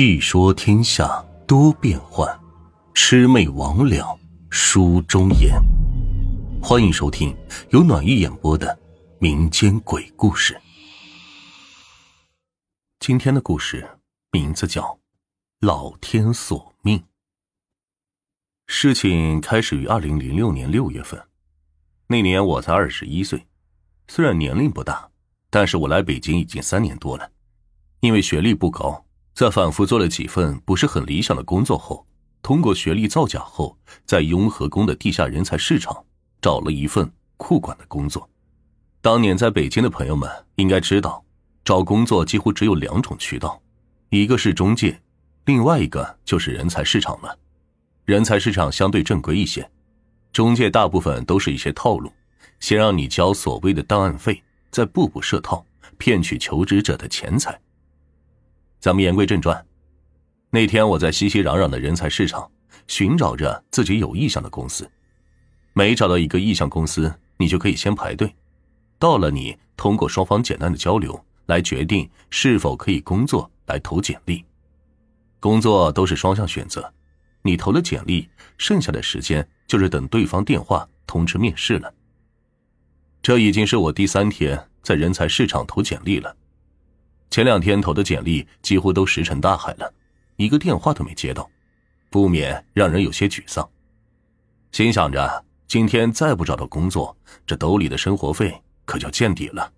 [0.00, 2.24] 细说天下多变幻，
[2.94, 4.16] 魑魅魍魉
[4.48, 5.60] 书中言。
[6.62, 7.36] 欢迎收听
[7.70, 8.78] 由暖玉演播的
[9.18, 10.56] 民间鬼故事。
[13.00, 13.98] 今天的故事
[14.30, 14.82] 名字叫
[15.58, 16.96] 《老天索命》。
[18.68, 21.20] 事情开始于二零零六年六月份，
[22.06, 23.44] 那年我才二十一岁，
[24.06, 25.10] 虽然年龄不大，
[25.50, 27.28] 但是我来北京已经三年多了，
[27.98, 29.04] 因为学历不高。
[29.38, 32.04] 在反复做了几份不是很理想的工作后，
[32.42, 35.96] 通过学历造假后，在雍和宫的地下人才市场
[36.42, 38.28] 找了一份库管的工作。
[39.00, 41.24] 当年在北京的朋友们应该知道，
[41.64, 43.62] 找工作几乎只有两种渠道，
[44.08, 45.00] 一个是中介，
[45.44, 47.38] 另外一个就是人才市场了。
[48.06, 49.70] 人才市场相对正规一些，
[50.32, 52.12] 中介大部分都是一些套路，
[52.58, 55.64] 先让你交所谓的档案费，再步步设套，
[55.96, 57.56] 骗取求职者的钱财。
[58.80, 59.66] 咱们言归正传，
[60.50, 62.48] 那天我在熙熙攘攘的人才市场
[62.86, 64.88] 寻找着自己有意向的公司，
[65.72, 68.32] 每找到一个意向公司，你就可以先排队，
[68.98, 74.44] 到了你通过双方简单的交流来决定是否可以工作来投简历。
[75.40, 76.92] 工作都是双向选择，
[77.42, 81.92] 你投了简历，剩下的时间就是等对方电话通知面试了。
[83.20, 86.34] 这已经是我第三天在人才市场投简历了。
[87.30, 89.92] 前两天投的简历几乎都石沉大海了，
[90.36, 91.48] 一个电话都没接到，
[92.10, 93.68] 不免让人有些沮丧。
[94.72, 99.72] 心想着今天再不找到工作，这兜里的生活费可就见底了。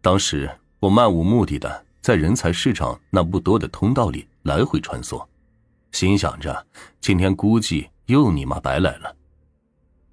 [0.00, 5.26] 当时我漫无目的的在人才市场那不多的通道里来回穿梭，
[5.92, 6.66] 心想着
[7.00, 9.14] 今天估计又尼玛白来了。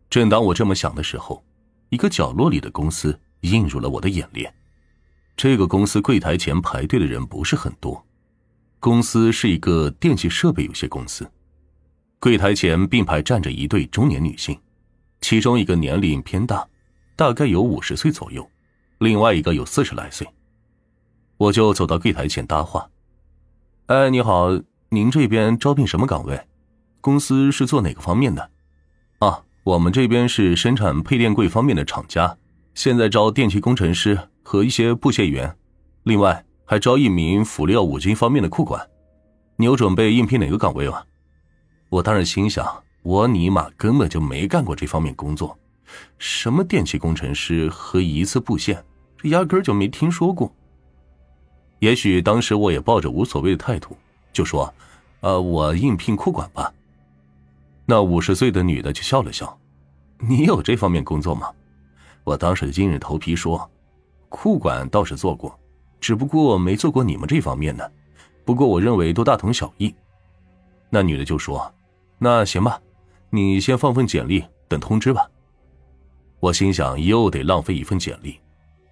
[0.10, 1.44] 正当我这么想的时候，
[1.90, 4.54] 一个角落里的公司映入了我的眼帘。
[5.38, 8.04] 这个公司柜台前排队的人不是很多，
[8.80, 11.30] 公司是一个电气设备有限公司。
[12.20, 14.60] 柜台前并排站着一对中年女性，
[15.22, 16.68] 其中一个年龄偏大，
[17.16, 18.50] 大概有五十岁左右，
[18.98, 20.28] 另外一个有四十来岁。
[21.38, 22.90] 我就走到柜台前搭话
[23.86, 24.60] ：“哎，你好，
[24.90, 26.48] 您这边招聘什么岗位？
[27.00, 28.50] 公司是做哪个方面的？
[29.20, 32.36] 啊，我们这边是生产配电柜方面的厂家，
[32.74, 35.54] 现在招电气工程师。”和一些布线员，
[36.04, 38.90] 另外还招一名辅料五金方面的库管。
[39.58, 41.04] 你有准备应聘哪个岗位吗？
[41.90, 42.66] 我当然心想，
[43.04, 45.60] 我尼玛根本就没干过这方面工作，
[46.18, 48.82] 什么电气工程师和一次布线，
[49.18, 50.50] 这压根就没听说过。
[51.80, 53.98] 也许当时我也抱着无所谓的态度，
[54.32, 54.74] 就说
[55.20, 56.74] ：“呃，我应聘库管吧。”
[57.86, 59.60] 那五十岁的女的就笑了笑
[60.26, 61.52] ：“你有这方面工作吗？”
[62.24, 63.70] 我当时硬着头皮说。
[64.30, 65.58] 库管倒是做过，
[66.00, 67.92] 只不过没做过你们这方面的。
[68.46, 69.94] 不过我认为都大同小异。
[70.90, 71.74] 那女的就说
[72.18, 72.80] ：“那行吧，
[73.30, 75.30] 你先放份简历，等通知吧。”
[76.40, 78.40] 我心想又得浪费一份简历，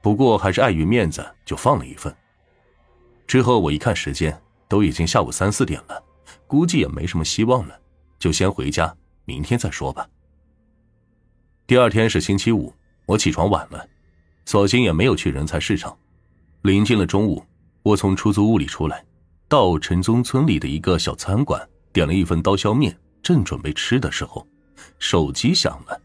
[0.02, 2.14] 不过还是碍于面子，就放了一份。
[3.28, 4.38] 之后我一看时间，
[4.68, 6.04] 都已经下午三四点了，
[6.48, 7.80] 估计也没什么希望了，
[8.20, 8.94] 就先回家，
[9.26, 10.08] 明天再说吧。
[11.68, 12.74] 第二天是星期五，
[13.06, 13.88] 我起床晚了。
[14.46, 15.96] 索性也没有去人才市场。
[16.62, 17.44] 临近了中午，
[17.84, 19.04] 我从出租屋里出来，
[19.48, 21.62] 到陈宗村里的一个小餐馆，
[21.92, 24.48] 点了一份刀削面，正准备吃的时候，
[25.00, 26.00] 手机响了，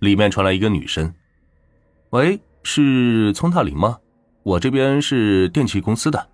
[0.00, 1.12] 里面传来一个女声
[2.10, 3.98] ：“喂，是聪大林吗？
[4.42, 6.28] 我这边是电器公司的，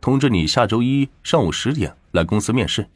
[0.00, 2.86] 通知你下周一上午十点来公司面试。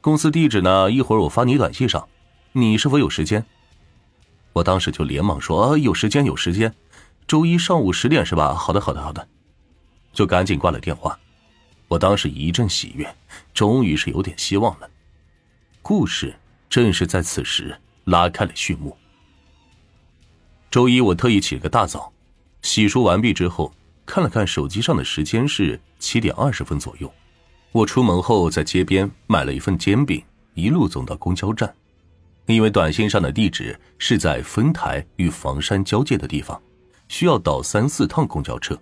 [0.00, 2.08] 公司地址呢，一会儿我发你短信上，
[2.52, 3.44] 你是否有时间？”
[4.54, 6.72] 我当时就连忙说：“啊有时间，有时间。”
[7.28, 8.54] 周一上午十点是吧？
[8.54, 9.28] 好的，好的，好的，
[10.14, 11.20] 就赶紧挂了电话。
[11.86, 13.06] 我当时一阵喜悦，
[13.52, 14.88] 终于是有点希望了。
[15.82, 16.34] 故事
[16.70, 18.96] 正是在此时拉开了序幕。
[20.70, 22.10] 周一我特意起了个大早，
[22.62, 23.74] 洗漱完毕之后，
[24.06, 27.12] 看了看手机上的时间是七点二十分左右。
[27.72, 30.24] 我出门后在街边买了一份煎饼，
[30.54, 31.74] 一路走到公交站，
[32.46, 36.58] 因为短信上的地址是在丰台与房山交界的地方。
[37.08, 38.78] 需要倒三四趟公交车，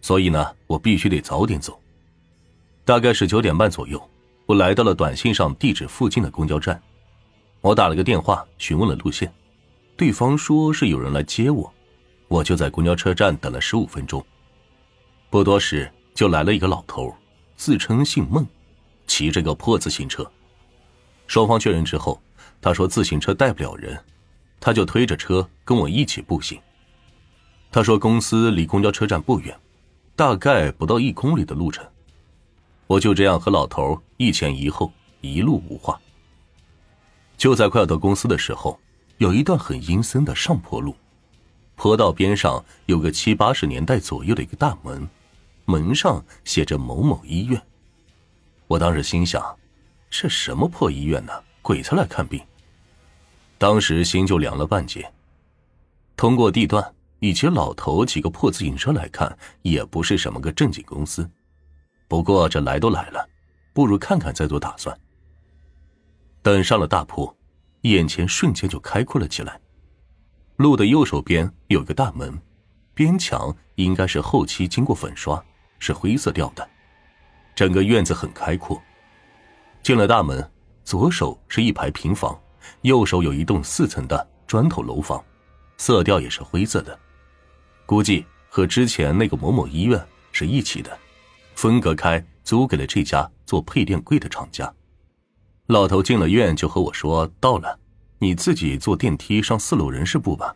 [0.00, 1.78] 所以呢，我必须得早点走。
[2.84, 4.02] 大概是九点半左右，
[4.46, 6.80] 我来到了短信上地址附近的公交站。
[7.60, 9.32] 我打了个电话询问了路线，
[9.96, 11.72] 对方说是有人来接我，
[12.28, 14.24] 我就在公交车站等了十五分钟。
[15.30, 17.14] 不多时，就来了一个老头，
[17.56, 18.46] 自称姓孟，
[19.06, 20.30] 骑着个破自行车。
[21.26, 22.20] 双方确认之后，
[22.60, 23.98] 他说自行车带不了人，
[24.60, 26.60] 他就推着车跟我一起步行。
[27.74, 29.58] 他说：“公司离公交车站不远，
[30.14, 31.84] 大概不到一公里的路程。”
[32.86, 36.00] 我就这样和老头一前一后，一路无话。
[37.36, 38.78] 就在快要到公司的时候，
[39.18, 40.94] 有一段很阴森的上坡路，
[41.74, 45.08] 坡道边上有个七八十年代左右的一个大门，
[45.64, 47.60] 门上写着某某医院。
[48.68, 49.44] 我当时心想，
[50.08, 51.32] 这什么破医院呢？
[51.60, 52.40] 鬼才来看病。
[53.58, 55.12] 当时心就凉了半截。
[56.16, 56.94] 通过地段
[57.24, 61.26] 以及老头几个破自行车来看，也不是什么个正经公司。
[62.06, 63.26] 不过这来都来了，
[63.72, 64.94] 不如看看再做打算。
[66.42, 67.34] 等上了大坡，
[67.80, 69.58] 眼前瞬间就开阔了起来。
[70.56, 72.38] 路的右手边有个大门，
[72.92, 75.42] 边墙应该是后期经过粉刷，
[75.78, 76.68] 是灰色调的。
[77.54, 78.78] 整个院子很开阔。
[79.82, 80.46] 进了大门，
[80.84, 82.38] 左手是一排平房，
[82.82, 85.24] 右手有一栋四层的砖头楼房，
[85.78, 86.98] 色调也是灰色的，
[87.86, 90.02] 估计和之前那个某某医院
[90.32, 90.98] 是一起的，
[91.54, 94.72] 分隔开租给了这家做配电柜的厂家。
[95.66, 97.78] 老头进了院就和我说：“到了，
[98.18, 100.54] 你自己坐电梯上四楼人事部吧。”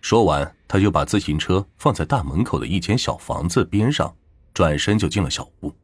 [0.00, 4.14] 说完，他就把自行车放在大门口的一间小房子边上，
[4.52, 5.74] 转身就进了小屋。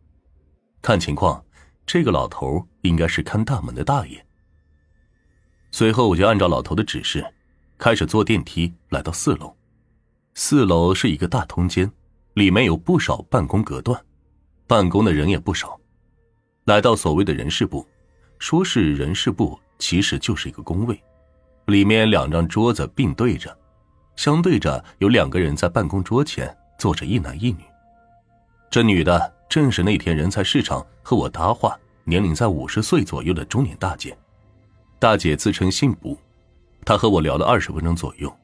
[0.83, 1.43] 看情况，
[1.87, 4.27] 这个老头应该是看大门的大爷。
[5.71, 7.25] 随后，我就按照老头的指示，
[7.79, 9.57] 开始坐电梯来到四楼。
[10.35, 11.91] 四楼是一个大通间，
[12.35, 14.01] 里面有不少办公隔断，
[14.67, 15.79] 办公的人也不少。
[16.65, 17.87] 来到所谓的人事部。
[18.39, 20.99] 说是人事部，其实就是一个工位，
[21.67, 23.55] 里面两张桌子并对着，
[24.17, 27.59] 相对着有两个人在办公桌前坐着，一男一女。
[28.71, 34.17] 这女的正是那天人才市场和我搭话，年龄在五十岁左右的中年大姐。
[34.99, 36.17] 大姐自称姓卜，
[36.87, 38.35] 她和我聊了二十分钟左右，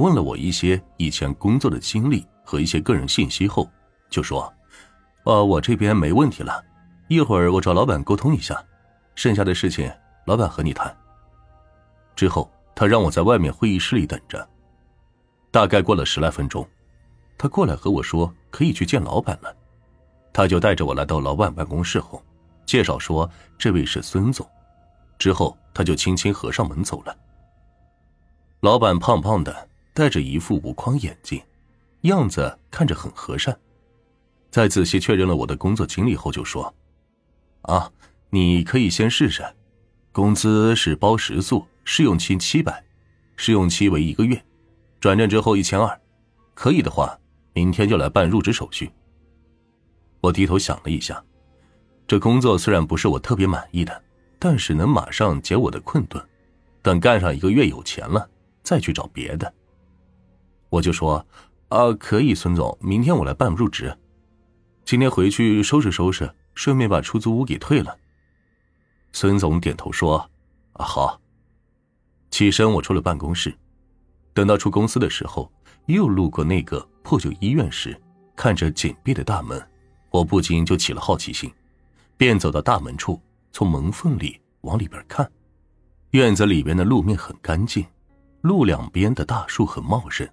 [0.00, 3.70] 问了我一些以前工作的经历和一些个人信息后，
[4.08, 4.52] 就说
[5.24, 6.64] ：“呃，我这边没问题了，
[7.08, 8.60] 一会儿我找老板沟通一下。”
[9.14, 9.92] 剩下的事情，
[10.24, 10.96] 老板和你谈。
[12.16, 14.48] 之后，他让我在外面会议室里等着。
[15.50, 16.66] 大概过了十来分钟，
[17.36, 19.54] 他过来和我说可以去见老板了。
[20.32, 22.22] 他就带着我来到老板办公室后，
[22.64, 24.48] 介绍说这位是孙总。
[25.18, 27.14] 之后，他就轻轻合上门走了。
[28.60, 31.42] 老板胖胖的，戴着一副无框眼镜，
[32.02, 33.58] 样子看着很和善。
[34.50, 36.74] 在仔细确认了我的工作经历后，就说
[37.62, 37.90] ：“啊。”
[38.32, 39.44] 你可以先试试，
[40.12, 42.84] 工资是包食宿，试用期七百，
[43.34, 44.40] 试用期为一个月，
[45.00, 46.00] 转正之后一千二，
[46.54, 47.18] 可以的话，
[47.54, 48.88] 明天就来办入职手续。
[50.20, 51.20] 我低头想了一下，
[52.06, 54.00] 这工作虽然不是我特别满意的，
[54.38, 56.24] 但是能马上解我的困顿，
[56.82, 58.30] 等干上一个月有钱了，
[58.62, 59.52] 再去找别的。
[60.70, 61.26] 我就说，
[61.68, 63.96] 啊，可以，孙总，明天我来办入职，
[64.84, 67.96] 今天回去收拾收拾，顺便把出租屋给退了。
[69.12, 70.18] 孙总点头说
[70.74, 71.20] ：“啊，好。”
[72.30, 73.52] 起身，我出了办公室。
[74.32, 75.52] 等到出公司的时候，
[75.86, 78.00] 又路过那个破旧医院时，
[78.36, 79.60] 看着紧闭的大门，
[80.10, 81.52] 我不禁就起了好奇心，
[82.16, 83.20] 便走到大门处，
[83.50, 85.28] 从门缝里往里边看。
[86.12, 87.84] 院子里边的路面很干净，
[88.42, 90.28] 路两边的大树很茂盛。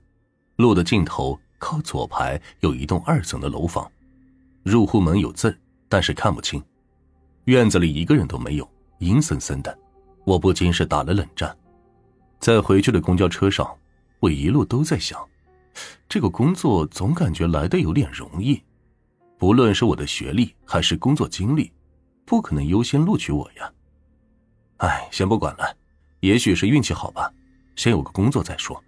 [0.57, 3.89] 路的尽头靠左排有一栋二层的楼房，
[4.63, 5.55] 入户门有字
[5.87, 6.61] 但是看不清。
[7.45, 9.77] 院子里一个人都没有，阴森森的，
[10.25, 11.55] 我不禁是打了冷战。
[12.39, 13.71] 在回去的公交车上，
[14.19, 15.23] 我一路都在想，
[16.09, 18.59] 这个工作总感觉来的有点容易，
[19.37, 21.71] 不论是我的学历还是工作经历，
[22.25, 23.71] 不可能优先录取我呀。
[24.77, 25.77] 哎，先不管了，
[26.21, 27.31] 也许是运气好吧，
[27.75, 28.83] 先有个工作再说。